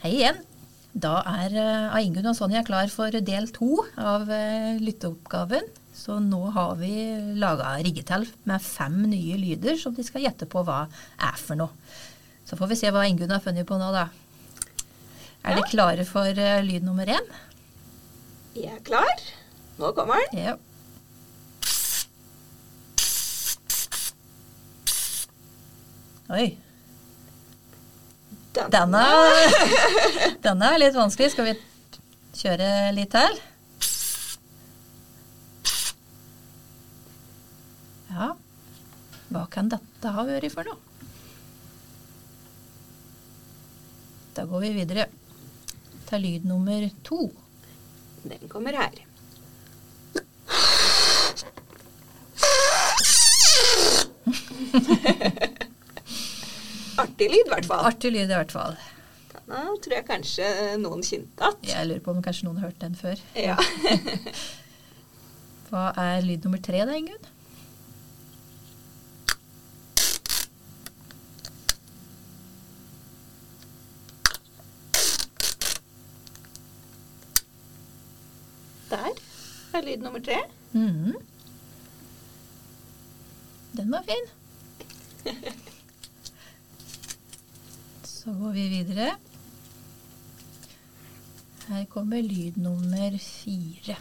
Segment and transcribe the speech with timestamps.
[0.00, 0.38] Hei igjen.
[0.96, 1.52] Da er
[1.92, 5.66] Aingunn og Sonja klar for del to av uh, lytteoppgaven.
[5.92, 6.94] Så nå har vi
[7.36, 10.86] laga riggetall med fem nye lyder som de skal gjette på hva
[11.20, 11.76] er for noe.
[12.48, 14.06] Så får vi se hva Ingunn har funnet på nå, da.
[15.44, 15.58] Er ja.
[15.58, 17.30] dere klare for uh, lyd nummer én?
[18.56, 19.28] Jeg er klar.
[19.76, 20.46] Nå kommer den.
[20.46, 20.56] Ja.
[26.32, 26.48] Oi.
[28.68, 29.04] Denne,
[30.42, 31.30] denne er litt vanskelig.
[31.32, 31.54] Skal vi
[32.36, 33.38] kjøre litt til?
[38.10, 38.34] Ja,
[39.30, 40.78] hva kan dette ha vært for noe?
[44.36, 45.04] Da går vi videre
[46.10, 47.30] til lyd nummer to.
[48.22, 48.94] Den kommer her.
[57.20, 57.84] Artig lyd, i hvert fall.
[57.84, 58.76] Artig lyd, i hvert fall.
[59.28, 60.46] Da tror jeg kanskje
[60.80, 61.58] noen kjente at.
[61.68, 63.20] Jeg lurer på om kanskje noen har hørt den før.
[63.36, 63.58] Ja.
[65.68, 67.20] Hva er lyd nummer tre da, Ingunn?
[78.88, 79.12] Der
[79.76, 80.40] er lyd nummer tre.
[80.72, 81.20] Mm.
[83.76, 84.24] Den var fin.
[88.20, 89.14] Så går vi videre.
[91.68, 93.96] Her kommer lyd nummer fire.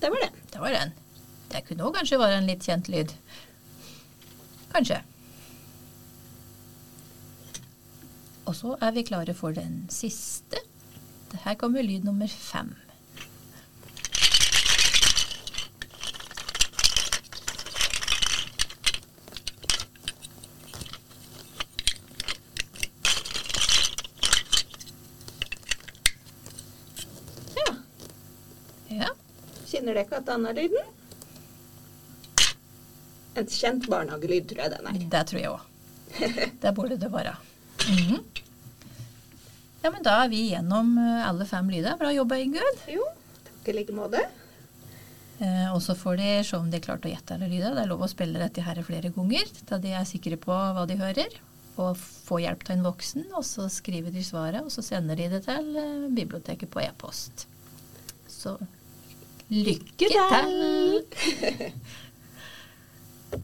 [0.00, 0.38] Det var den.
[0.52, 0.94] Det var den.
[1.50, 3.18] Det kunne òg kanskje være en litt kjent lyd.
[4.70, 5.02] Kanskje.
[8.46, 10.62] Og så er vi klare for den siste.
[11.42, 12.76] Her kommer lyd nummer fem.
[29.66, 30.92] Kjenner dere at denne lyden?
[33.36, 35.00] En kjent barnehagelyd, tror jeg den er.
[35.12, 35.64] Det tror jeg òg.
[36.62, 37.36] Det burde det være.
[37.88, 38.24] Mm -hmm.
[39.82, 41.96] Ja, men da er vi gjennom eh, alle fem lyder.
[41.96, 42.78] Bra jobba, Ingunn.
[42.90, 43.04] Jo,
[43.44, 44.22] takk i like måte.
[45.38, 47.74] Eh, og så får de se om de klarte å gjette alle lyder.
[47.76, 50.86] Det er lov å spille dette her flere ganger da de er sikre på hva
[50.88, 51.38] de hører.
[51.76, 55.28] Og få hjelp av en voksen, og så skriver de svaret, og så sender de
[55.28, 57.46] det til eh, biblioteket på e-post.
[58.46, 58.56] Så
[59.48, 61.02] Lykke til!